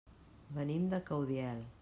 [0.55, 1.65] Venim de Caudiel.